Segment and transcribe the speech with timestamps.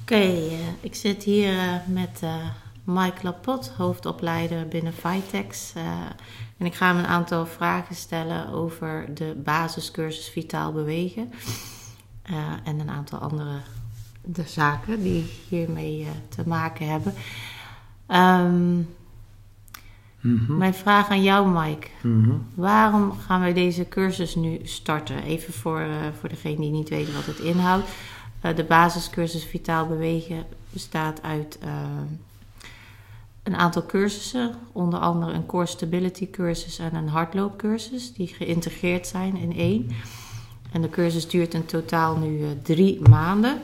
[0.00, 2.34] Oké, eh, ik zit hier eh, met eh,
[2.84, 5.72] Mike Lapot, hoofdopleider binnen Vitex.
[6.58, 11.32] en ik ga hem een aantal vragen stellen over de basiscursus Vitaal Bewegen.
[12.64, 13.60] En een aantal andere
[14.24, 17.14] de zaken die hiermee te maken hebben.
[18.06, 18.78] Ehm,
[20.20, 20.56] Mhm.
[20.56, 21.86] Mijn vraag aan jou, Mike.
[22.02, 22.32] Mhm.
[22.54, 25.22] Waarom gaan wij deze cursus nu starten?
[25.22, 25.86] Even voor,
[26.18, 27.88] voor degene die niet weten wat het inhoudt.
[28.40, 31.70] Eh, de basiscursus Vitaal Bewegen bestaat uit eh,
[33.42, 34.54] een aantal cursussen.
[34.72, 38.12] Onder andere een Core Stability cursus en een hardloopcursus.
[38.12, 39.90] Die geïntegreerd zijn in één.
[40.72, 43.60] En de cursus duurt in totaal nu eh, drie maanden.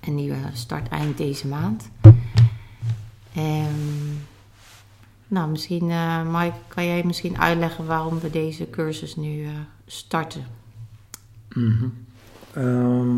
[0.00, 1.90] En die start eind deze maand.
[3.32, 4.26] En
[5.28, 5.86] nou, misschien,
[6.30, 9.46] Mike, kan jij misschien uitleggen waarom we deze cursus nu
[9.86, 10.46] starten?
[11.48, 11.88] Mhm.
[12.52, 13.16] Ehm,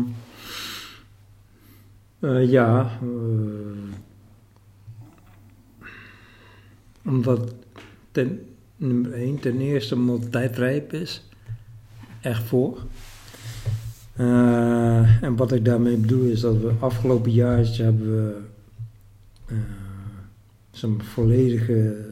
[2.19, 3.93] eh, ja, eh,
[7.05, 7.53] omdat
[8.11, 8.39] ten,
[8.75, 11.29] nummer één, ten eerste omdat de tijd rijp is,
[12.21, 12.85] echt voor.
[14.13, 18.41] Eh, en wat ik daarmee bedoel is dat we afgelopen jaar hebben we
[20.71, 22.05] zo'n volledige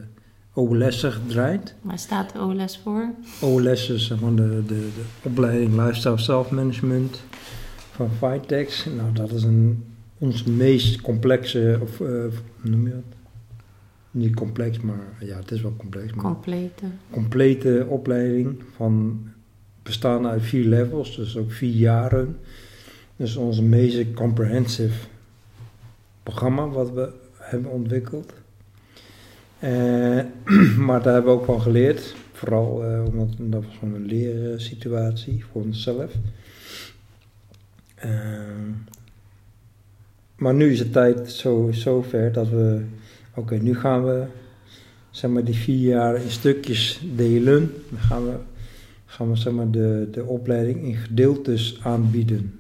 [0.53, 1.75] OLS'en gedraaid.
[1.81, 3.13] Waar staat de OLS voor?
[3.41, 7.23] OLS is maar de, de, de opleiding Lifestyle Self-Management
[7.91, 8.85] van Vitex.
[8.85, 9.83] Nou, dat is een,
[10.17, 13.03] ons meest complexe, of eh, hoe noem je dat?
[14.11, 16.13] Niet complex, maar ja, het is wel complex.
[16.13, 16.85] Maar Complete.
[17.09, 19.19] complete opleiding van
[19.83, 22.37] bestaan uit vier levels, dus ook vier jaren.
[23.15, 25.07] Dus onze meest comprehensive
[26.23, 28.33] programma wat we hebben ontwikkeld.
[29.59, 30.19] Eh,
[30.85, 32.15] maar daar hebben we ook van geleerd.
[32.33, 36.11] Vooral eh, omdat dat was gewoon een leersituatie voor onszelf.
[40.35, 41.31] Maar nu is de tijd
[41.71, 42.81] zo, ver dat we...
[43.33, 44.23] Oké, nu gaan we
[45.09, 47.71] zeg maar, die vier jaar in stukjes delen.
[47.89, 48.35] Dan gaan we,
[49.05, 52.59] gaan we zeg maar, de, de opleiding in gedeeltes aanbieden.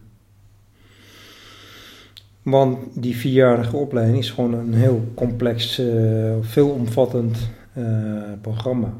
[2.41, 7.37] Want die vierjarige opleiding is gewoon een heel complex, eh, veelomvattend
[7.73, 8.93] eh, programma.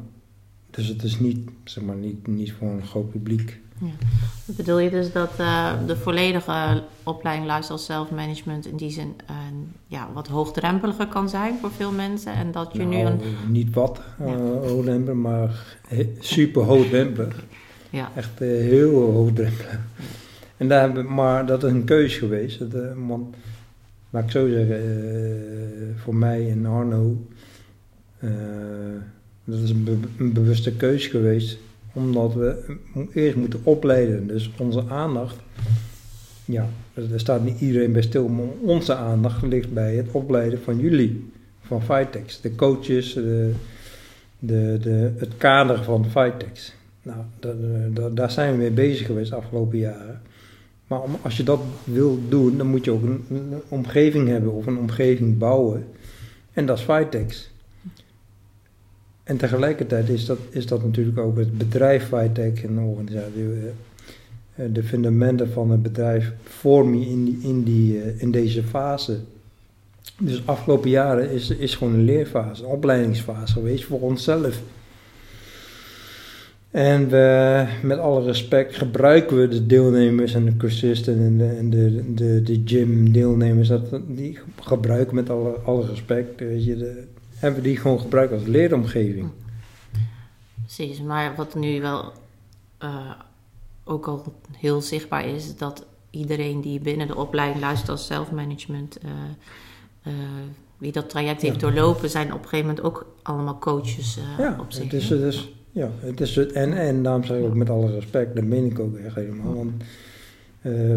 [0.70, 3.60] Dus het is niet, zeg maar, niet, niet voor een groot publiek.
[4.46, 9.34] Dat bedoel je dus dat eh, de volledige opleiding Lifestyle Self-Management in die zin eh,
[9.86, 12.32] ja, wat hoogdrempeliger kan zijn voor veel mensen?
[12.34, 13.20] En dat je nu Nou, een...
[13.52, 14.24] Niet wat Ja.
[14.26, 14.32] uh,
[14.68, 15.76] hoogdrempelig, maar
[16.18, 17.44] super hoogdrempelig.
[17.90, 19.78] Ja, Echt heel hoogdrempelig.
[20.56, 22.58] En daar hebben, maar dat is een keus geweest.
[22.58, 23.36] Dat, want,
[24.10, 27.16] laat ik zo zeggen, voor mij en Arno,
[29.44, 31.58] dat is een, be- een bewuste keus geweest.
[31.96, 32.76] Omdat we
[33.12, 34.26] eerst moeten opleiden.
[34.26, 35.36] Dus onze aandacht,
[36.44, 40.78] ja, er staat niet iedereen bij stil, maar onze aandacht ligt bij het opleiden van
[40.78, 41.30] jullie,
[41.60, 42.40] van Vitex.
[42.40, 43.52] De coaches, de,
[44.38, 46.74] de, de, het kader van Vitex.
[47.02, 50.20] Nou, da- da- da- daar zijn we mee bezig geweest de afgelopen jaren.
[50.86, 54.52] Maar om, als je dat wil doen, dan moet je ook een, een omgeving hebben
[54.52, 55.84] of een omgeving bouwen.
[56.52, 57.50] En dat is Vitex.
[59.26, 63.42] En tegelijkertijd is dat, is dat natuurlijk ook het bedrijf Vitex en de organisatie.
[64.54, 68.62] eh, De fundamenten van het bedrijf vorm je in, die, in, die, eh, in deze
[68.62, 69.18] fase.
[70.18, 74.62] Dus afgelopen jaren is, is gewoon een leerfase, een opleidingsfase geweest voor onszelf.
[76.70, 77.08] En
[77.82, 82.62] met alle respect gebruiken we de deelnemers en de cursisten en de, de, de, de
[82.64, 87.04] gym deelnemers, dat, die gebruiken met alle, alle respect, weet je, de,
[87.36, 89.28] hebben we die gewoon gebruikt als leeromgeving.
[90.64, 91.00] precies.
[91.02, 92.12] Maar wat nu wel
[92.78, 93.10] eh,
[93.84, 98.98] ook al heel zichtbaar is, is dat iedereen die binnen de opleiding Lifestyle Self-Management...
[98.98, 99.10] eh,
[100.02, 100.12] eh,
[100.78, 101.60] wie dat traject heeft Ja.
[101.60, 104.82] doorlopen, zijn op een gegeven moment ook allemaal coaches eh, Ja, op zich.
[104.84, 105.16] het is, hè?
[105.16, 108.34] het is, ja, het is het, en, en daarom zeg ik ook met alle respect,
[108.36, 109.54] dat meen ik ook echt helemaal.
[109.54, 109.82] Want,
[110.62, 110.94] eh,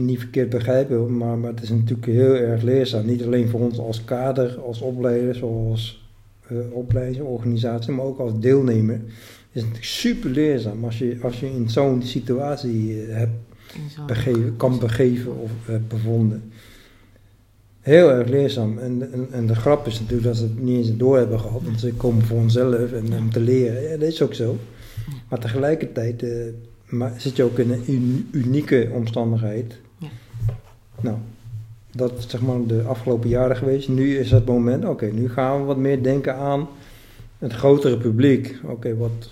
[0.00, 3.06] niet verkeerd begrijpen, maar, maar het is natuurlijk heel erg leerzaam.
[3.06, 6.04] Niet alleen voor ons als kader, als opleider, zoals
[6.48, 8.94] eh opleidingsorganisatie, maar ook als deelnemer.
[8.94, 13.32] Het is natuurlijk super leerzaam als je, als je in zo'n situatie eh, hebt
[14.06, 16.42] begeven, kan begeven of hebt bevonden.
[17.80, 18.78] Heel erg leerzaam.
[18.78, 21.62] En, en, en de grap is natuurlijk dat ze het niet eens door hebben gehad.
[21.62, 23.82] Want ze komen voor onszelf en om te leren.
[23.82, 24.56] Ja, dat is ook zo.
[25.28, 26.30] Maar tegelijkertijd eh,
[26.86, 29.80] maar zit je ook in een uni- unieke omstandigheid.
[31.00, 31.16] Nou,
[31.92, 33.88] dat is zeg maar de afgelopen jaren geweest.
[33.88, 36.68] Nu is het moment, oké, nu gaan we wat meer denken aan
[37.38, 38.60] het grotere publiek.
[38.64, 39.30] Oké, wat,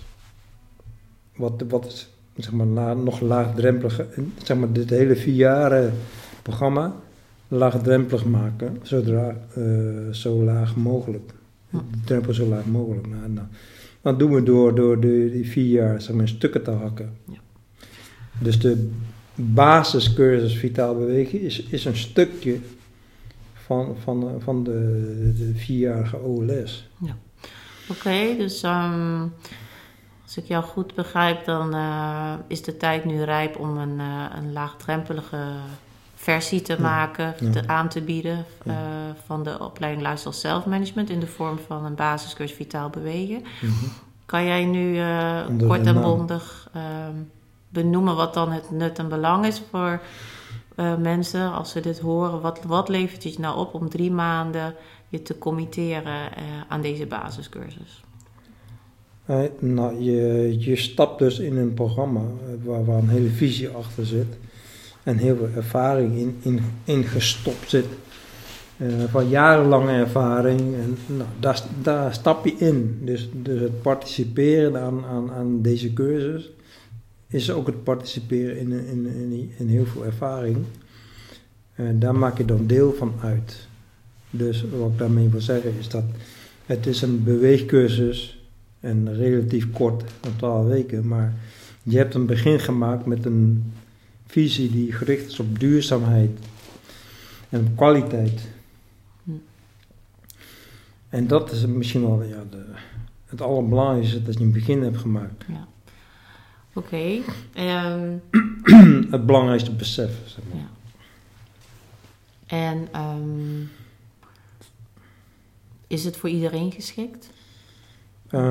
[1.35, 4.01] wat, wat is zeg maar la- nog laagdrempelig,
[4.43, 5.93] zeg maar dit hele vier jaren
[6.41, 6.95] programma
[7.47, 9.63] laagdrempelig maken, zodra eh,
[10.11, 11.33] zo laag mogelijk.
[11.69, 13.07] De drempel zo laag mogelijk.
[13.07, 13.47] Nou, nou,
[14.01, 17.09] dat doen we door, door de, die vier jaar zeg maar, in stukken te hakken.
[17.31, 17.37] Ja.
[18.39, 18.89] Dus de
[19.35, 22.59] basiscursus Vitaal Bewegen is, is een stukje
[23.53, 26.87] van, van, van de, de vierjarige OLS.
[27.89, 29.21] Oké, dus ehm,
[30.23, 34.23] als ik jou goed begrijp, dan eh, is de tijd nu rijp om een, eh,
[34.35, 35.37] een laagdrempelige
[36.15, 37.49] versie te Ja, maken, ja.
[37.51, 38.71] te, aan te bieden Ja.
[38.71, 38.77] eh,
[39.25, 43.43] van de opleiding Lifestyle Self Management in de vorm van een basiscursus Vitaal Bewegen.
[44.25, 47.15] Kan jij nu eh, kort en bondig ehm,
[47.75, 50.01] benoemen wat dan het nut en belang is voor
[50.75, 52.41] eh, mensen als ze dit horen?
[52.41, 54.75] Wat, wat levert het je nou op om drie maanden
[55.09, 58.03] je te committeren eh, aan deze basiscursus?
[59.25, 62.21] Eh, nou, je, je stapt dus in een programma
[62.63, 64.37] waar, een hele visie achter zit.
[65.03, 67.85] En heel veel ervaring in, in, in gestopt zit.
[69.09, 70.59] Van jarenlange ervaring.
[70.59, 72.99] En nou, daar, daar stap je in.
[73.01, 76.54] Dus, dus het participeren aan, aan, aan deze cursus
[77.27, 80.57] is ook het participeren in, in, in, in heel veel ervaring.
[81.73, 83.67] En daar maak je dan deel van uit.
[84.29, 86.03] Dus wat ik daarmee wil zeggen is dat
[86.65, 88.43] het is een beweegcursus
[88.79, 91.33] en relatief kort, een twaalf weken, maar
[91.83, 93.73] je hebt een begin gemaakt met een
[94.25, 96.39] visie die gericht is op duurzaamheid
[97.49, 98.47] en op kwaliteit.
[99.23, 99.31] Hm.
[101.09, 102.65] En dat is misschien wel ja, de,
[103.25, 105.43] het allerbelangrijkste dat je een begin hebt gemaakt.
[105.47, 105.67] Ja.
[106.75, 107.21] Oké.
[107.53, 108.17] ehm,
[109.11, 110.11] het belangrijkste besef.
[110.25, 110.61] Zeg maar.
[110.61, 110.69] ja.
[112.47, 113.63] En ehm,
[115.87, 117.29] is het voor iedereen geschikt?
[118.29, 118.41] Eh,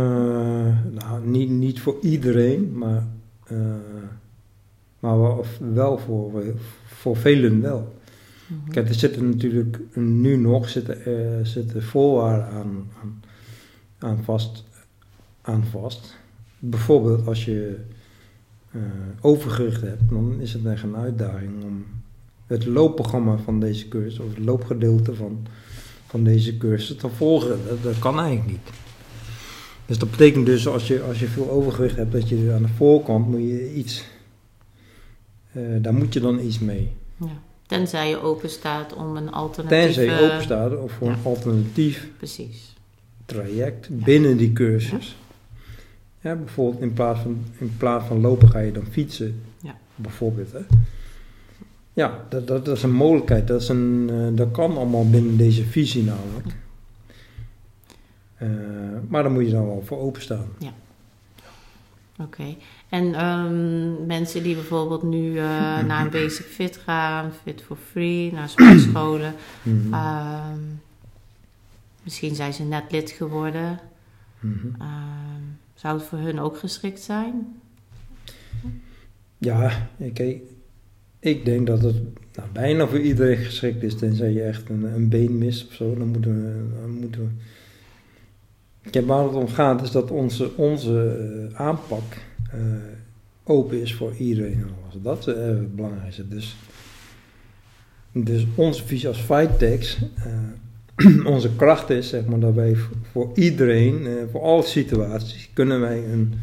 [0.91, 3.07] nou, niet, niet voor iedereen, maar,
[3.47, 3.59] eh,
[4.99, 6.43] maar wel, wel voor,
[6.87, 7.95] voor velen wel.
[8.47, 8.71] Mhm.
[8.71, 13.23] Kijk, er zitten natuurlijk nu nog zitten, eh, zitten voorwaarden aan, aan,
[13.99, 14.65] aan, vast,
[15.41, 16.17] aan vast.
[16.59, 17.85] Bijvoorbeeld als je
[19.21, 21.85] overgewicht hebt, dan is het echt een uitdaging om
[22.47, 25.47] het loopprogramma van deze cursus, of het loopgedeelte van,
[26.07, 27.59] van deze cursus te volgen.
[27.69, 28.71] Dat, dat kan eigenlijk niet.
[29.87, 32.69] Dus dat betekent dus als je, als je veel overgewicht hebt, dat je aan de
[32.69, 34.05] voorkant moet je iets,
[35.53, 36.93] eh, daar moet je dan iets mee.
[37.17, 37.27] Ja.
[37.67, 39.79] Tenzij je open staat om een alternatief...
[39.79, 41.15] Tenzij je open staat voor ja.
[41.15, 42.75] een alternatief Precies.
[43.27, 45.17] traject binnen die cursus.
[46.25, 49.43] Ja, bijvoorbeeld in plaats, van, in plaats van lopen ga je dan fietsen.
[49.63, 49.77] Ja.
[49.95, 50.53] Bijvoorbeeld.
[50.53, 50.59] Hè.
[51.93, 53.47] Ja, dat, dat, dat is een mogelijkheid.
[53.47, 56.57] Dat, is een, eh, dat kan allemaal binnen deze visie namelijk.
[58.37, 58.49] Eh,
[59.09, 60.47] maar daar moet je dan wel voor openstaan.
[62.19, 62.57] Oké.
[62.89, 65.45] En ehm, mensen die bijvoorbeeld nu eh,
[65.85, 69.35] naar een basic fit gaan, fit for free, naar sportscholen.
[69.91, 70.61] Ehm,
[72.03, 73.81] misschien zijn ze net lid geworden.
[74.79, 75.54] Ehm,
[75.85, 77.61] zou het voor hun ook geschikt zijn?
[79.39, 80.41] Ja, kijk,
[81.19, 81.97] ik denk dat het
[82.35, 85.95] nou, bijna voor iedereen geschikt is, tenzij je echt een, een been mist of zo.
[85.95, 86.89] Dan moeten we.
[87.01, 87.29] Moeten we
[88.91, 91.19] Kijk, waar het om gaat is dat onze, onze
[91.51, 92.17] eh, aanpak
[92.51, 92.61] eh,
[93.45, 94.65] open is voor iedereen.
[95.03, 96.29] Dat is eh, het belangrijkste.
[96.29, 96.57] Dus,
[98.13, 100.33] dus onze visie als Fightex, eh
[101.35, 102.77] onze kracht is zeg maar, dat wij
[103.13, 106.35] voor, iedereen, eh, voor alle situaties, kunnen wij een,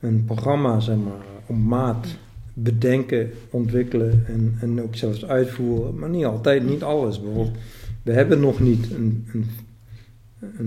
[0.00, 2.06] een programma zeg maar, op maat
[2.52, 5.98] bedenken, ontwikkelen en, en ook zelfs uitvoeren.
[5.98, 7.20] Maar niet altijd, niet alles.
[7.20, 7.56] Bijvoorbeeld,
[8.02, 9.46] we hebben nog niet een, een,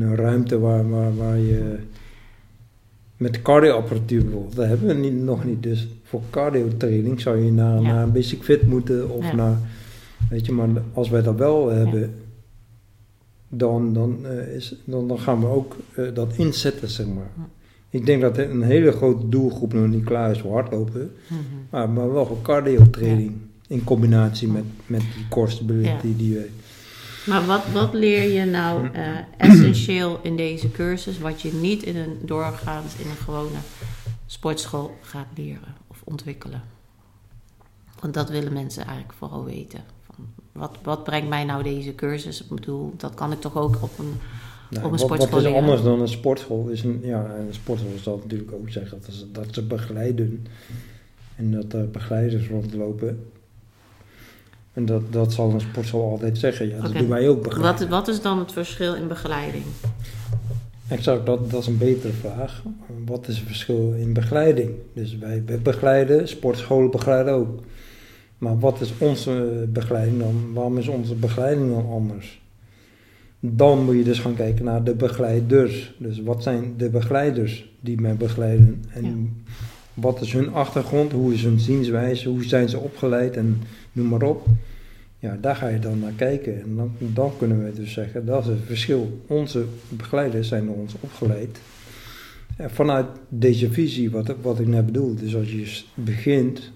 [0.01, 1.75] een ruimte waar, waar, waar je
[3.17, 5.63] met cardioapparatuur bijvoorbeeld, dat hebben we niet, nog niet.
[5.63, 7.87] Dus voor cardiotraining zou je naar, Ja.
[7.87, 9.35] naar een basic fit moeten of Ja.
[9.35, 9.57] naar,
[10.29, 12.13] weet je, maar als wij dat wel hebben,
[13.53, 17.31] dan, dan, eh, is, dan, dan gaan we ook eh, dat inzetten, zeg maar.
[17.89, 21.39] Ik denk dat een hele grote doelgroep nog niet klaar is voor hardlopen, Mhm.
[21.69, 23.33] maar, maar wel voor cardiotraining
[23.67, 26.13] in combinatie met, met die core stability Ja.
[26.17, 26.37] die.
[27.25, 31.95] Maar wat, wat leer je nou eh, essentieel in deze cursus, wat je niet in
[31.95, 33.57] een doorgaans in een gewone
[34.25, 36.61] sportschool gaat leren of ontwikkelen?
[37.99, 39.79] Want dat willen mensen eigenlijk vooral weten.
[40.51, 42.41] Wat, wat brengt mij nou deze cursus?
[42.41, 44.13] Ik bedoel, dat kan ik toch ook op een.
[44.69, 45.59] Nou, Op een wat, wat sportschool is leren.
[45.59, 46.67] anders dan een sportschool?
[46.67, 50.47] Is een, ja, een sportschool zal natuurlijk ook zeggen dat ze, dat ze begeleiden.
[51.35, 53.31] En dat er begeleiders rondlopen.
[54.73, 56.67] En dat, dat zal een sportschool altijd zeggen.
[56.67, 57.89] Ja, dat doen wij ook begeleiden.
[57.89, 59.63] Wat, wat is dan het verschil in begeleiding?
[60.87, 62.61] Exact, dat, dat is een betere vraag.
[63.05, 64.71] Wat is het verschil in begeleiding?
[64.93, 67.59] Dus wij, wij begeleiden, sportscholen begeleiden ook.
[68.41, 70.53] Maar wat is onze begeleiding dan?
[70.53, 72.41] Waarom is onze begeleiding dan anders?
[73.39, 75.95] Dan moet je dus gaan kijken naar de begeleiders.
[75.97, 78.83] Dus wat zijn de begeleiders die mij begeleiden?
[78.93, 79.11] En Ja.
[79.93, 81.11] wat is hun achtergrond?
[81.11, 82.29] Hoe is hun zienswijze?
[82.29, 83.35] Hoe zijn ze opgeleid?
[83.37, 84.45] En noem maar op.
[85.19, 86.61] Ja, daar ga je dan naar kijken.
[86.61, 89.21] En dan, dan kunnen we dus zeggen, dat is het verschil.
[89.27, 91.59] Onze begeleiders zijn door ons opgeleid.
[92.57, 95.15] En vanuit deze visie, wat, wat ik net bedoel.
[95.15, 96.71] Dus als je begint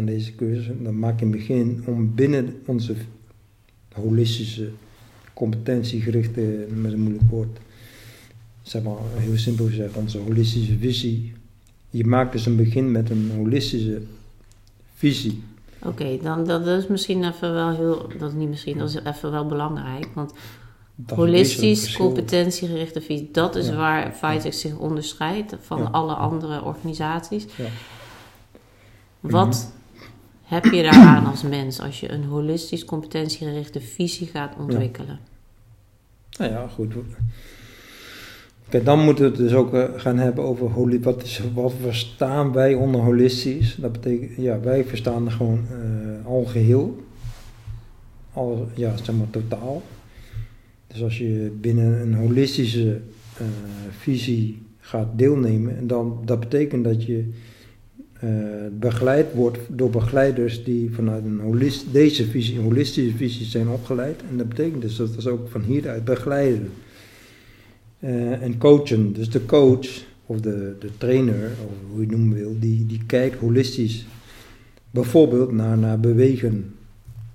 [0.00, 2.94] deze cursus, dan maak je een begin om binnen onze
[3.92, 4.70] holistische,
[5.34, 7.58] competentiegerichte, met een moeilijk woord,
[8.62, 11.32] zeg maar heel simpel gezegd, onze holistische visie.
[11.90, 14.02] Je maakt dus een begin met een holistische
[14.94, 15.42] visie.
[15.82, 19.30] Oké, dan dat is misschien even wel heel, dat is niet misschien, dat is even
[19.30, 20.06] wel belangrijk.
[20.14, 23.74] Want Dat het holistisch, competentiegerichte visie, dat is Ja.
[23.76, 25.88] waar Vitex zich onderscheidt van Ja.
[25.90, 27.46] alle andere organisaties.
[27.56, 27.64] Ja.
[29.20, 29.72] Wat
[30.44, 35.18] heb je daaraan als mens als je een holistisch, competentiegerichte visie gaat ontwikkelen?
[36.38, 36.94] Nou ja, goed.
[38.68, 41.72] Kijk, dan moeten we het dus ook eh, gaan hebben over holi wat, is, wat
[41.80, 43.74] verstaan wij onder holistisch.
[43.74, 47.04] Dat betekent, ja, wij verstaan gewoon eh al geheel.
[48.32, 49.82] Al, ja, zeg maar totaal.
[50.86, 53.00] Dus als je binnen een holistische
[53.38, 53.46] eh,
[53.98, 57.32] visie gaat deelnemen, en dan, dat betekent dat je
[58.24, 58.30] eh,
[58.78, 64.22] begeleid wordt door begeleiders die vanuit een holist, deze visie, holistische visie zijn opgeleid.
[64.30, 66.70] En dat betekent dus dat ze ook van hieruit begeleiden
[67.98, 69.12] eh, en coachen.
[69.12, 69.88] Dus de coach
[70.26, 74.06] of de, de trainer, of hoe je het noemen wil, die, die kijkt holistisch
[74.90, 76.74] bijvoorbeeld naar, naar bewegen.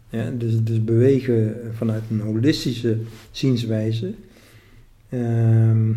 [0.09, 2.97] Ja, dus, dus bewegen vanuit een holistische
[3.31, 4.13] zienswijze.
[5.09, 5.91] Ehm,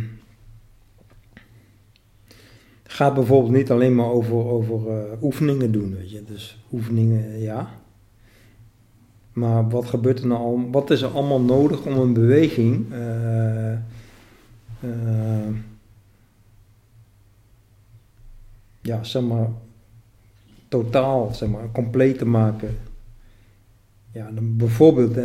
[2.92, 6.24] gaat bijvoorbeeld niet alleen maar over, over eh, oefeningen doen, weet je.
[6.24, 7.68] Dus oefeningen, ja.
[9.32, 10.70] Maar wat gebeurt er nou al?
[10.70, 15.48] Wat is er allemaal nodig om een beweging eh, eh,
[18.80, 19.48] ja, zeg maar,
[20.68, 22.76] totaal, zeg maar, compleet te maken?
[24.12, 25.16] Ja, dan bijvoorbeeld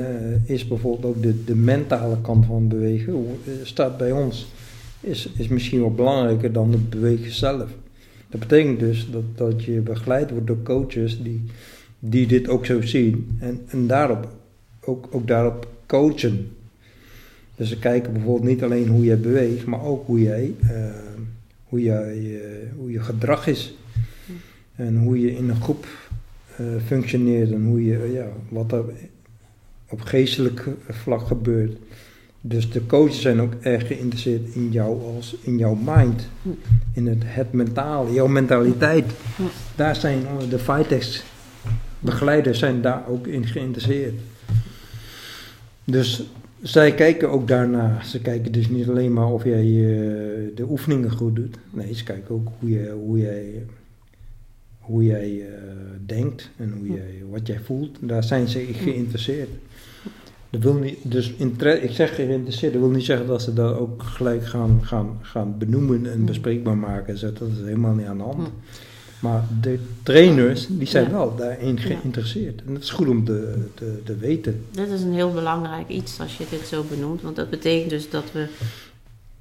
[0.45, 4.47] is bijvoorbeeld ook de, de mentale kant van bewegen, hoe- staat bij ons,
[5.07, 7.69] is, is misschien wel belangrijker dan het bewegen zelf.
[8.29, 11.43] Dat betekent dus dat, dat je begeleid wordt door coaches die,
[11.99, 14.27] die dit ook zo zien en, en daarop,
[14.81, 16.51] ook, ook daarop coachen.
[17.55, 20.69] Dus ze kijken bijvoorbeeld niet alleen hoe jij beweegt, maar ook hoe jij, eh,
[21.63, 23.75] hoe, jij eh, hoe je gedrag is.
[24.75, 25.87] En hoe je in een groep
[26.55, 28.83] eh, functioneert en hoe je, ja, wat er
[29.89, 31.77] op geestelijk vlak gebeurt.
[32.41, 36.27] Dus de coaches zijn ook erg geïnteresseerd in jou als in jouw mind,
[36.93, 39.05] in het, het mentale, jouw mentaliteit.
[39.75, 41.23] Daar zijn de Vitex
[41.99, 44.13] begeleiders zijn daar ook in geïnteresseerd.
[45.83, 46.23] Dus
[46.61, 48.03] zij kijken ook daarna.
[48.03, 51.57] Ze kijken dus niet alleen maar of jij eh, de oefeningen goed doet.
[51.69, 53.65] Nee, ze kijken ook hoe, je, hoe jij,
[54.79, 55.61] hoe jij eh,
[56.05, 57.97] denkt en hoe jij, wat jij voelt.
[58.01, 59.49] Daar zijn ze geïnteresseerd.
[60.49, 61.29] Dat wil niet, dus
[61.79, 65.57] ik zeg geïnteresseerd, dat wil niet zeggen dat ze dat ook gelijk gaan, gaan, gaan
[65.57, 66.25] benoemen en Hm.
[66.25, 67.17] bespreekbaar maken.
[67.17, 68.37] Zo, Dat is helemaal niet aan de hand.
[68.47, 68.53] Hm.
[69.19, 71.11] Maar de trainers, die zijn Ja.
[71.11, 72.61] wel daarin geïnteresseerd.
[72.65, 74.65] En dat is goed om te, te, te weten.
[74.71, 77.21] Dit is een heel belangrijk iets als je dit zo benoemt.
[77.21, 78.47] Want dat betekent dus dat we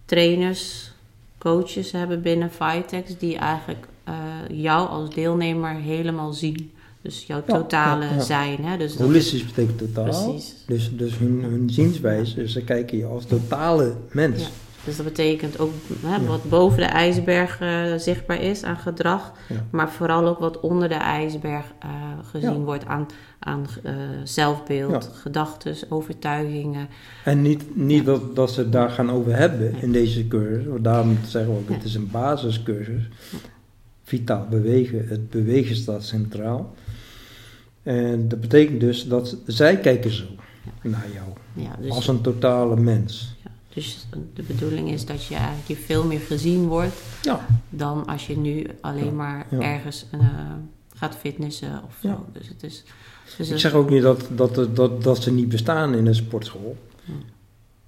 [0.05, 0.91] trainers,
[1.39, 4.15] coaches hebben binnen Vitex die eigenlijk eh,
[4.51, 6.71] jou als deelnemer helemaal zien.
[7.07, 8.21] Dus jouw totale ja, ja.
[8.21, 8.65] zijn.
[8.65, 8.77] Hè?
[8.77, 10.05] Dus dat is- Holistisch betekent totaal.
[10.05, 10.55] Precies.
[10.67, 14.41] Dus, dus hun, hun zienswijze, ze kijken je als totale mens.
[14.43, 14.49] Ja.
[14.85, 16.21] Dus dat betekent ook hè, Ja.
[16.23, 19.65] wat boven de ijsberg eh, zichtbaar is aan gedrag, Ja.
[19.71, 21.89] maar vooral ook wat onder de ijsberg eh,
[22.31, 22.59] gezien Ja.
[22.59, 23.07] wordt aan,
[23.39, 23.95] aan eh,
[24.25, 25.11] zelfbeeld, Ja.
[25.21, 26.89] gedachten, overtuigingen.
[27.25, 30.67] En niet, niet dat, dat ze het daar gaan over hebben in deze cursus.
[30.67, 31.75] Want daarom zeggen we ook, Ja.
[31.75, 33.09] het is een basiscursus.
[34.03, 36.75] Vitaal bewegen, het bewegen staat centraal.
[37.87, 40.25] En dat betekent dus dat zij kijken zo
[40.83, 41.29] naar jou.
[41.53, 43.37] Ja, dus, Als een totale mens.
[43.45, 48.07] ja, dus de bedoeling is dat je eigenlijk je veel meer gezien wordt Ja, dan
[48.07, 50.21] als je nu alleen maar ergens eh,
[50.95, 52.27] gaat fitnessen of zo.
[52.33, 52.85] Dus het is.
[53.37, 56.77] Dus ik zeg ook niet dat, dat, dat, dat ze niet bestaan in een sportschool.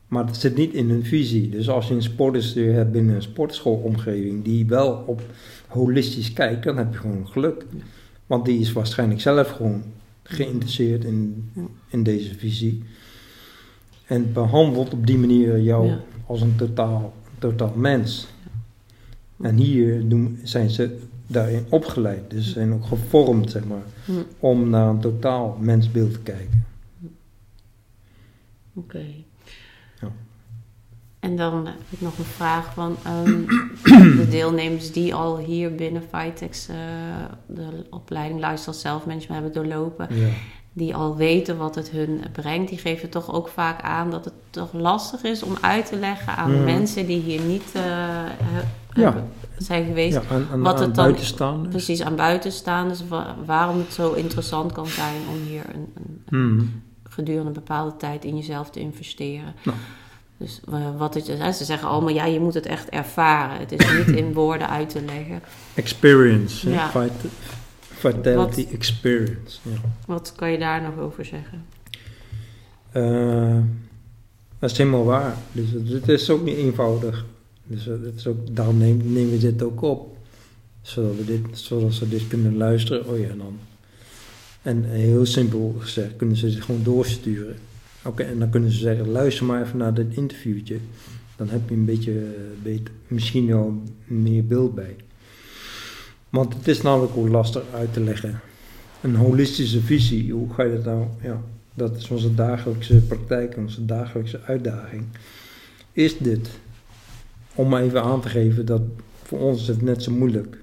[0.07, 1.49] Maar het zit niet in hun visie.
[1.49, 5.23] Dus als je een sportinstructeur hebt binnen een sportschoolomgeving die wel op
[5.67, 7.65] holistisch kijkt, dan heb je gewoon geluk.
[8.29, 9.83] Want die is waarschijnlijk zelf gewoon
[10.23, 11.51] geïnteresseerd in,
[11.89, 12.85] in deze visie.
[14.07, 16.01] En behandelt op die manier jou Ja.
[16.27, 18.27] als een totaal, totaal mens.
[19.41, 22.31] En hier doen, zijn ze daarin opgeleid.
[22.31, 23.83] Dus ze zijn ook gevormd, zeg maar,
[24.39, 26.65] om naar een totaal mensbeeld te kijken.
[28.75, 29.05] Oké.
[31.21, 33.45] En dan heb ik nog een vraag van ehm,
[34.21, 36.75] de deelnemers die al hier binnen Vitex eh,
[37.47, 40.29] de opleiding Lifestyle Self-Management hebben doorlopen, Ja.
[40.73, 44.35] die al weten wat het hun brengt, die geven toch ook vaak aan dat het
[44.51, 46.65] toch lastig is om uit te leggen aan Mhm.
[46.65, 47.83] mensen die hier niet eh,
[48.93, 49.15] Ja.
[49.57, 50.17] zijn geweest.
[50.17, 51.69] Aan, aan, Wat aan het dan-.
[51.69, 55.93] Precies aan buitenstaanders, wa- waarom het zo interessant kan zijn om hier een,
[56.29, 56.65] een Mhm.
[57.09, 59.55] gedurende een bepaalde tijd in jezelf te investeren.
[59.65, 59.77] Nou.
[60.39, 63.59] Dus eh, wat het, hè, ze zeggen allemaal, ja, je moet het echt ervaren.
[63.59, 65.43] Het is niet in woorden uit te leggen.
[65.75, 66.71] Experience?
[66.71, 66.91] Ja.
[66.91, 67.31] Vit-
[67.81, 69.59] vitality experience.
[69.63, 69.77] Ja.
[70.07, 71.65] Wat kan je daar nog over zeggen?
[72.93, 73.59] Eh,
[74.59, 75.37] dat is helemaal waar.
[75.53, 77.25] Dus het, het is ook niet eenvoudig.
[77.65, 80.17] Dus het is ook, daarom nemen we dit ook op.
[80.83, 83.09] Zodat, we dit, zodat ze dit kunnen luisteren.
[83.09, 83.59] Oh ja, dan.
[84.63, 87.57] En heel simpel gezegd kunnen ze dit gewoon doorsturen.
[88.05, 90.77] Oké, en dan kunnen ze zeggen, luister maar even naar dit interviewtje.
[91.37, 94.97] Dan heb je een beetje eh, beter, misschien wel meer beeld bij.
[96.29, 98.41] Want het is namelijk ook lastig uit te leggen.
[99.01, 101.07] Een holistische visie, hoe ga je dat nou...
[101.23, 101.41] Ja,
[101.75, 105.03] dat is onze dagelijkse praktijk, onze dagelijkse uitdaging.
[105.93, 106.51] Is dit,
[107.55, 108.83] om maar even aan te geven, dat
[109.23, 110.63] voor ons is het net zo moeilijk.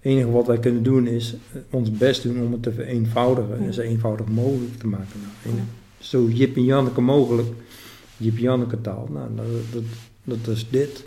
[0.00, 3.58] Het enige wat wij kunnen doen is eh, ons best doen om het te vereenvoudigen
[3.58, 5.20] en zo eenvoudig mogelijk te maken.
[5.42, 5.56] Nou.
[6.04, 7.48] Zo Jip en Janneke mogelijk,
[8.16, 9.08] Jip Janneke taal.
[9.12, 9.28] Nou,
[9.72, 9.82] dat,
[10.24, 11.04] dat, is dit.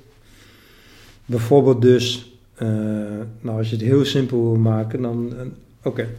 [1.25, 2.67] Bijvoorbeeld dus, eh,
[3.41, 5.45] nou als je het heel simpel wil maken, dan, eh,
[5.83, 6.09] oké,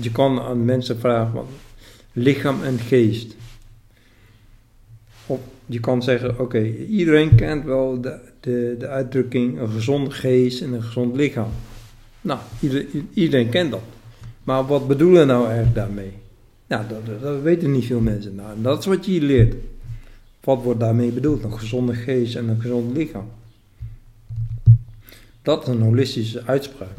[0.00, 1.46] je kan aan mensen vragen, van,
[2.12, 3.36] lichaam en geest.
[5.26, 10.62] Of je kan zeggen, oké, iedereen kent wel de, de, de uitdrukking een gezonde geest
[10.62, 11.50] en een gezond lichaam.
[12.20, 13.82] Nou, ieder- iedereen kent dat.
[14.44, 16.12] Maar wat bedoelen we nou eigenlijk daarmee?
[16.68, 18.34] Nou, dat, dat, weten niet veel mensen.
[18.34, 19.54] Nou, dat is wat je leert.
[20.40, 21.44] Wat wordt daarmee bedoeld?
[21.44, 23.28] Een gezonde geest en een gezond lichaam.
[25.42, 26.96] Dat is een holistische uitspraak.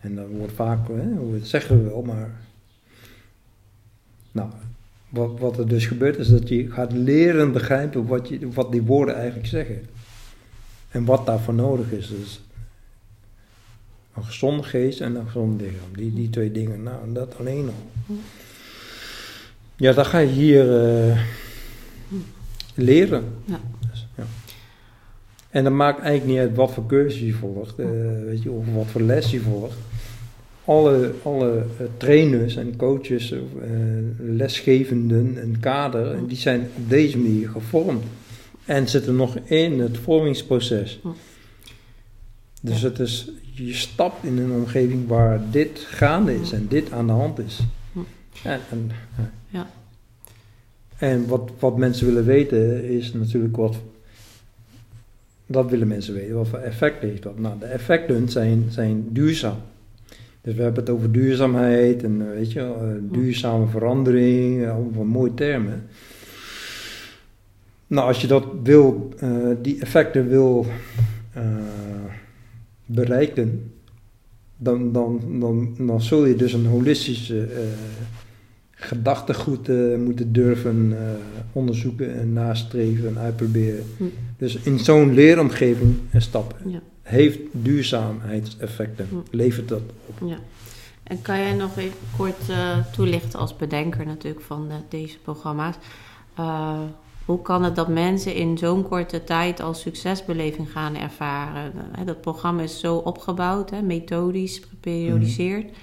[0.00, 2.30] En dat wordt vaak, hè, dat zeggen we wel, maar.
[4.32, 4.50] Nou,
[5.08, 8.82] wat, wat er dus gebeurt is dat je gaat leren begrijpen wat, je, wat die
[8.82, 9.86] woorden eigenlijk zeggen.
[10.90, 12.08] En wat daarvoor nodig is.
[12.08, 12.40] Dus
[14.16, 15.96] een gezonde geest en een gezond lichaam.
[15.96, 18.16] Die, die twee dingen, nou, dat alleen al.
[19.76, 21.18] Ja, dat ga je hier eh,
[22.74, 23.24] leren.
[23.44, 23.60] Ja.
[23.90, 24.24] Dus, ja.
[25.50, 27.86] En dat maakt eigenlijk niet uit wat voor cursus je volgt, eh,
[28.24, 29.76] weet je, of wat voor les je volgt.
[30.64, 33.34] Alle, alle eh, trainers en coaches,
[34.18, 38.04] lesgevenden en kader, die zijn op deze manier gevormd.
[38.64, 41.00] En zitten nog in het vormingsproces.
[42.60, 42.66] Hm.
[42.66, 42.88] Dus Ja.
[42.88, 47.12] het is, je stapt in een omgeving waar dit gaande is en dit aan de
[47.12, 47.60] hand is.
[47.92, 47.98] Hm.
[48.42, 48.90] En, en,
[49.48, 49.70] ja.
[50.98, 53.76] En wat, wat mensen willen weten is natuurlijk wat.
[55.46, 56.34] Dat willen mensen weten.
[56.34, 57.38] Wat voor effect heeft dat?
[57.38, 59.56] Nou, de effecten zijn, zijn duurzaam.
[60.40, 64.92] Dus we hebben het over duurzaamheid en eh, weet je, eh, duurzame verandering, eh, allemaal
[64.92, 65.82] van mooie termen.
[67.86, 69.30] Nou, als je dat wil, eh,
[69.62, 70.66] die effecten wil
[71.32, 71.42] eh,
[72.86, 73.72] bereiken,
[74.56, 77.60] dan, dan, dan, dan zul je dus een holistische eh,
[78.70, 81.08] gedachtegoed eh, moeten durven eh,
[81.52, 83.84] onderzoeken en nastreven en uitproberen.
[83.96, 84.04] Hm.
[84.36, 86.70] Dus in zo'n leeromgeving eh, stappen.
[86.70, 86.80] Ja.
[87.02, 89.16] Heeft duurzaamheidseffecten, Hm.
[89.36, 90.28] levert dat op.
[90.28, 90.38] Ja.
[91.02, 92.36] En kan jij nog even kort
[92.92, 95.74] toelichten als bedenker natuurlijk van deze programma's?
[97.26, 101.72] Hoe kan het dat mensen in zo'n korte tijd al succesbeleving gaan ervaren?
[102.04, 105.76] Dat programma is zo opgebouwd, methodisch, geperiodiseerd.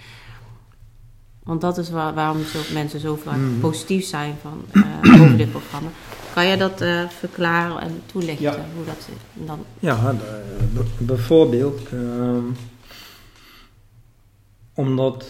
[1.43, 3.59] Want dat is waar, waarom zo, mensen zo vaak Mhm.
[3.59, 4.61] positief zijn van,
[5.03, 5.89] eh, over dit programma.
[6.33, 8.65] Kan jij dat eh, verklaren en toelichten Ja.
[8.75, 9.45] hoe dat zit?
[9.47, 10.15] Dan, Ja,
[10.97, 12.43] bijvoorbeeld, ehm,
[14.73, 15.25] omdat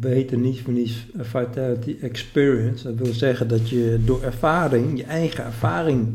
[0.00, 2.84] we heten niet voor niets Vitality Experience.
[2.84, 6.08] Dat wil zeggen dat je door ervaring, je eigen ervaring,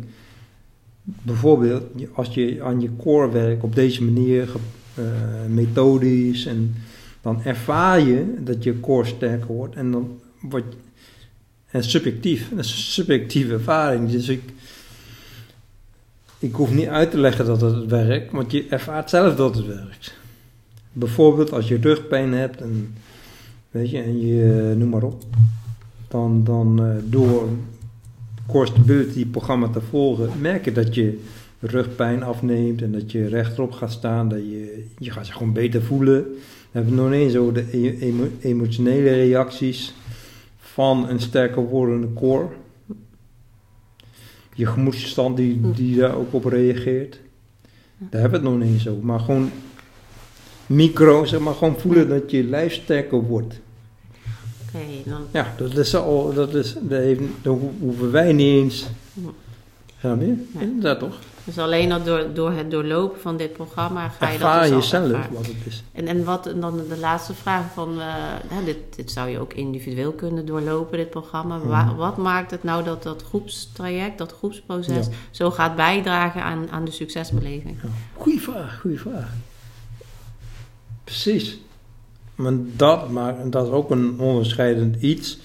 [1.04, 4.50] bijvoorbeeld als je aan je core werkt op deze manier,
[4.96, 5.04] eh,
[5.48, 6.76] methodisch, en
[7.22, 10.76] dan ervaar je dat je core sterker wordt en dan wordt
[11.68, 14.12] en subjectief, een subjectieve ervaring.
[14.12, 14.42] Dus ik,
[16.40, 19.66] ik hoef niet uit te leggen dat het werkt, want je ervaart zelf dat het
[19.66, 20.14] werkt.
[20.94, 22.96] Bijvoorbeeld als je rugpijn hebt en,
[23.84, 25.24] je, en je, noem maar op,
[26.08, 27.50] dan, dan eh, door
[28.64, 31.20] stability programma te volgen, merk dat je
[31.60, 35.82] rugpijn afneemt en dat je rechtop gaat staan, dat je, je gaat je gewoon beter
[35.82, 36.24] voelen.
[36.72, 39.94] We hebben nog eens over de e- emo- emotionele reacties
[40.58, 42.48] van een sterker wordende core.
[44.54, 47.20] Je gemoedsstand die, die daar ook op reageert.
[47.98, 49.06] Daar hebben we het nog niet eens over.
[49.06, 49.50] Maar gewoon
[50.66, 53.60] micro, zeg maar, gewoon voelen dat je lijf sterker wordt.
[54.68, 58.86] Oké, dan Ja, dat is al, dat is, dat heeft, dat hoeven wij niet eens.
[60.00, 60.26] Gaan we?
[60.54, 60.60] Ja.
[60.60, 61.16] Inderdaad toch?
[61.44, 64.72] Dus alleen al door, door het doorlopen van dit programma ga je Ervaar dat dus
[64.72, 65.34] al jezelf ervaren.
[65.36, 65.84] wat het is.
[65.92, 69.54] En, en wat en dan de laatste vraag van, eh, dit, dit zou je ook
[69.54, 71.60] individueel kunnen doorlopen, dit programma.
[71.60, 75.12] Wa- wat maakt het nou dat dat groepstraject, dat groepsproces, Ja.
[75.32, 77.78] zo gaat bijdragen aan, aan de succesbeleving?
[78.14, 79.30] Goeie vraag, goeie vraag.
[81.04, 81.58] Precies.
[82.38, 85.40] Maar dat, maar dat is ook een onderscheidend iets.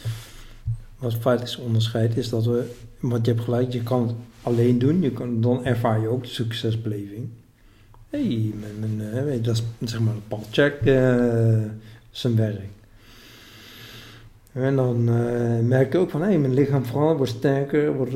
[0.99, 5.01] Wat feitelijk onderscheidt, is dat we, want je hebt gelijk, je kan het alleen doen,
[5.01, 7.29] je kan, dan ervaar je ook de succesbeleving.
[8.11, 11.63] Hey, eh, je, dat is zeg maar Paul Check eh,
[12.11, 12.69] zijn werk.
[14.53, 18.15] En dan eh, merk ik ook van, hé, hey, mijn lichaam verandert, wordt sterker, wordt,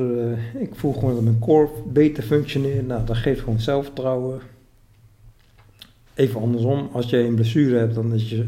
[0.59, 2.87] ik voel gewoon dat mijn core beter functioneert.
[2.87, 4.39] Nou, dat geeft gewoon zelfvertrouwen.
[6.13, 8.45] Even andersom, als je een blessure hebt, dan is je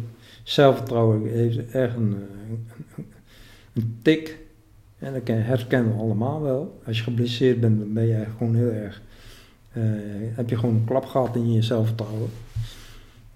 [0.52, 2.50] zelfvertrouwen heeft echt een, eh,
[2.96, 3.06] een,
[3.74, 4.38] een tik.
[5.00, 6.82] En dat ken- herkennen we allemaal wel.
[6.86, 9.02] Als je geblesseerd bent, dan ben je gewoon heel erg.
[9.72, 9.84] eh,
[10.36, 12.30] heb je gewoon een klap gehad in je zelfvertrouwen.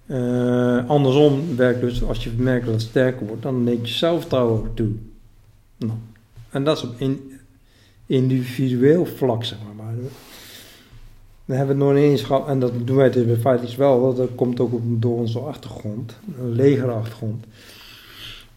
[0.06, 4.74] Eh, andersom werkt dus, als je merkt dat het sterker wordt, dan neemt je zelfvertrouwen
[4.74, 4.92] toe.
[5.78, 5.92] Nou,
[6.50, 7.32] en dat is op in,
[8.06, 9.94] individueel vlak, zeg maar.
[11.46, 13.76] Dan hebben we het nog niet eens gehad, en dat doen wij dus bij Fightings
[13.76, 17.46] wel, dat komt ook door onze achtergrond, een legerachtergrond.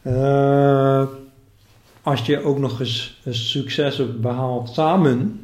[0.03, 1.07] Eh,
[2.03, 5.41] als je ook nog eens een succes hebt behaald samen,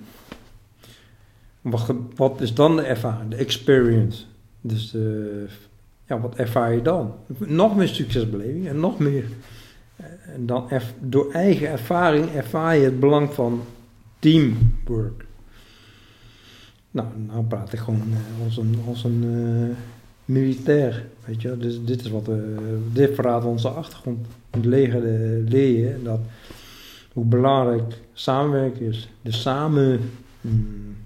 [1.60, 4.22] wat, wat is dan de ervaring, de experience?
[4.60, 5.46] Dus de,
[6.06, 7.14] ja, wat ervaar je dan?
[7.38, 9.24] Nog meer succesbeleving en nog meer.
[9.96, 10.68] eh, En dan
[11.00, 13.62] door eigen ervaring ervaar je het belang van
[14.18, 15.21] teamwork.
[16.92, 19.76] Nou, nou praat ik gewoon eh, als een, als een eh,
[20.24, 21.56] militair, weet je.
[21.56, 22.36] Dus dit is wat, eh,
[22.92, 24.26] dit verraadt onze achtergrond.
[24.50, 26.20] Het leger eh, leer je dat
[27.12, 29.08] hoe belangrijk samenwerken is.
[29.22, 30.00] Dus samen,
[30.40, 30.96] hmm,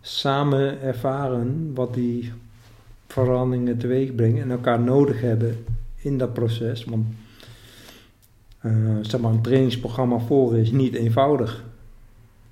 [0.00, 2.32] samen ervaren wat die
[3.06, 5.64] veranderingen teweeg brengen en elkaar nodig hebben
[5.96, 6.84] in dat proces.
[6.84, 7.06] Want
[8.58, 11.64] eh, zeg maar, een trainingsprogramma volgen is niet eenvoudig.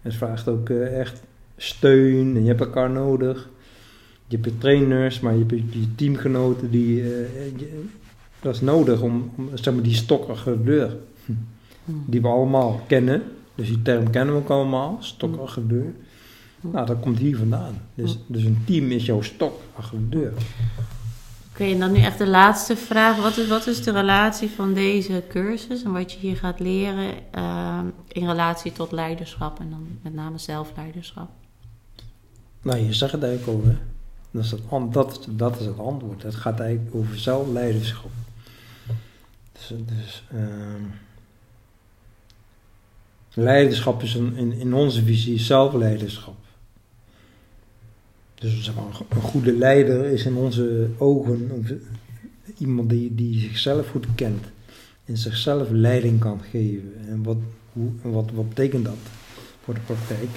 [0.03, 1.23] Het vraagt ook echt
[1.57, 3.49] steun en je hebt elkaar nodig.
[4.29, 7.01] Je hebt je trainers, maar je hebt je- teamgenoten die.
[7.03, 7.09] eh,
[7.57, 7.85] je-
[8.41, 10.97] dat is nodig om, om zeg maar, die stokkige deur,
[11.85, 13.23] die we allemaal kennen.
[13.55, 15.93] Dus die term kennen we ook allemaal, stokkige deur.
[16.61, 17.75] Nou, dat komt hier vandaan.
[17.95, 20.33] Dus, dus een team is jouw stok achter de deur.
[21.53, 23.23] Oké, en dan nu echt de laatste vraag.
[23.23, 27.11] Wat is, wat is de relatie van deze cursus en wat je hier gaat leren
[27.31, 31.29] eh, in relatie tot leiderschap en dan met name zelfleiderschap?
[32.67, 33.77] Nou, je zegt het eigenlijk hè.
[34.31, 34.61] Dat is het,
[34.93, 36.23] dat, dat is het antwoord.
[36.23, 38.11] Het gaat eigenlijk over zelfleiderschap.
[39.53, 40.83] Dus, dus ehm,
[43.35, 46.37] leiderschap is een, in, in onze visie zelfleiderschap.
[48.35, 48.71] Dus
[49.09, 51.83] een goede leider is in onze ogen een-
[52.59, 54.45] iemand die, die zichzelf goed kent.
[55.05, 56.95] En zichzelf leiding kan geven.
[57.09, 57.37] En wat,
[57.73, 57.91] hoe,
[58.33, 58.97] wat betekent dat
[59.63, 60.29] voor de praktijk?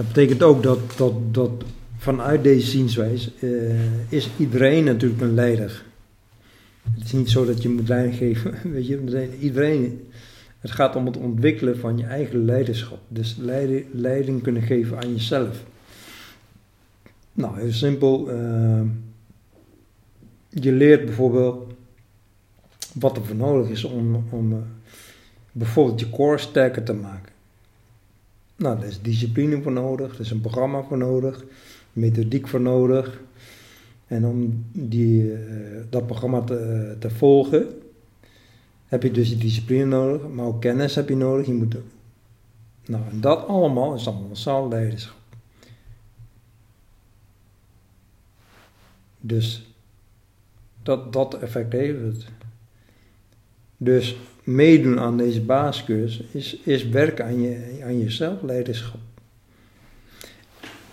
[0.00, 1.50] Dat betekent ook dat, dat, dat
[1.96, 5.84] vanuit deze zienswijze eh, is iedereen natuurlijk een leider.
[6.94, 8.54] Het is niet zo dat je moet leiding geven.
[8.72, 10.08] Weet je, iedereen.
[10.58, 12.98] Het gaat om het ontwikkelen van je eigen leiderschap.
[13.08, 13.36] Dus
[13.92, 15.64] leiding, kunnen geven aan jezelf.
[17.32, 18.30] Nou, heel simpel.
[18.30, 18.82] eh,
[20.48, 21.72] je leert bijvoorbeeld
[22.94, 24.58] wat er voor nodig is om, om eh,
[25.52, 27.32] bijvoorbeeld je core sterker te maken.
[28.60, 31.44] Nou, daar is discipline voor nodig, er is een programma voor nodig,
[31.92, 33.20] methodiek voor nodig.
[34.06, 37.66] En om die, eh, dat programma te, te volgen,
[38.86, 41.46] heb je dus die discipline nodig, maar ook kennis heb je nodig.
[41.46, 41.76] Je moet,
[42.86, 45.16] nou, en dat allemaal is allemaal zelfleiderschap.
[49.20, 49.74] Dus
[50.82, 52.26] dat, dat effect heeft het.
[53.76, 59.00] Dus meedoen aan deze basiscursus is, is werken aan je, aan je zelfleiderschap.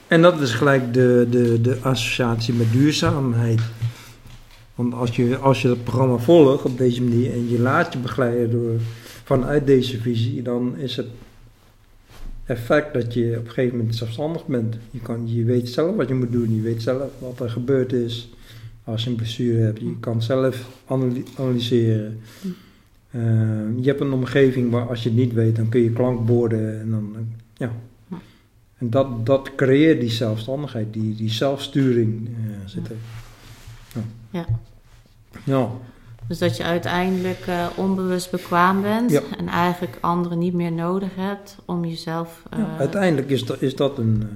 [0.08, 3.62] En dat is gelijk de, de, de associatie met duurzaamheid.
[4.76, 8.00] Want als je, als je het programma volgt op deze manier en je laat je
[8.00, 8.74] begeleiden door,
[9.24, 11.08] vanuit deze visie, dan is het
[12.46, 14.76] effect dat je op een gegeven moment zelfstandig bent.
[14.92, 17.94] Je, kan, je weet zelf wat je moet doen, je weet zelf wat er gebeurd
[17.94, 18.30] is.
[18.84, 22.20] Als je een blessure hebt, je kan zelf analy- analyseren.
[23.18, 23.78] Hm.
[23.78, 26.80] Eh, je hebt een omgeving waar als je het niet weet, dan kun je klankborden
[26.80, 27.22] en dan, eh,
[27.54, 27.72] ja.
[28.78, 32.30] En dat, dat creëert die zelfstandigheid, die, die zelfsturing
[32.66, 32.96] zit er.
[33.94, 34.02] Ja.
[34.30, 34.46] Ja.
[35.44, 35.70] Ja.
[36.28, 39.22] Dus dat je uiteindelijk eh, onbewust bekwaam bent Ja.
[39.38, 42.44] en eigenlijk anderen niet meer nodig hebt om jezelf.
[42.58, 44.30] Ja, uiteindelijk is dat, is dat een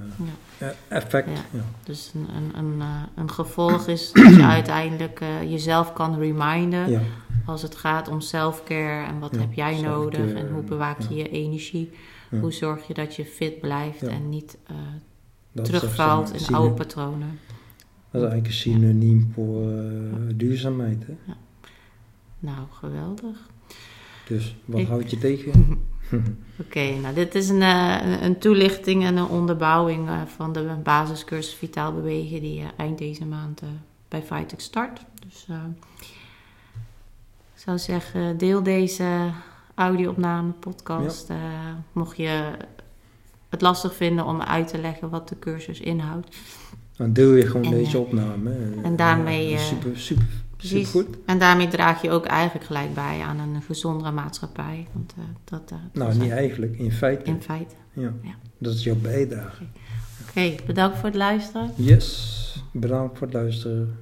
[0.88, 1.28] effect.
[1.50, 1.64] Ja.
[1.84, 7.02] Dus een, een, een, eh, een gevolg is dat je uiteindelijk eh, jezelf kan reminden
[7.46, 11.28] als het gaat om self-care en wat heb jij nodig en hoe bewaak je je
[11.28, 11.90] energie.
[12.40, 17.38] Hoe zorg je dat je fit blijft en niet eh, terugvalt in oude patronen.
[18.10, 19.72] Dat is eigenlijk een synoniem voor
[20.34, 21.06] duurzaamheid.
[21.06, 21.32] Hè?
[22.38, 23.50] Nou, geweldig.
[24.26, 25.52] Dus wat Ik- houd je tegen?
[26.60, 30.74] Oké, nou dit is een, eh, een- een toelichting en een onderbouwing eh, van de
[30.82, 33.62] basiscursus Vitaal Bewegen die eh, eind deze maand
[34.08, 35.00] bij Vitex start.
[35.26, 35.46] Dus
[37.54, 39.30] ik zou zeggen, deel deze
[39.74, 41.28] audio-opname, podcast.
[41.92, 42.50] mocht je
[43.48, 46.36] het lastig vinden om uit te leggen wat de cursus inhoudt.
[46.96, 48.50] Dan deel je gewoon En, deze opname.
[48.50, 48.82] hè.
[48.82, 50.90] en daarmee, super, super, Precies.
[50.90, 51.06] goed.
[51.26, 54.86] En daarmee draag je ook eigenlijk gelijk bij aan een gezondere maatschappij.
[54.92, 57.24] Want eh, dat, eh, dat Nou, niet eigenlijk, in feite.
[57.24, 57.74] in feite.
[57.92, 58.12] ja.
[58.22, 58.34] ja.
[58.58, 59.64] Dat is jouw bijdrage.
[60.28, 61.70] Oké, bedankt voor het luisteren.
[61.76, 63.96] Yes, bedankt voor het luisteren.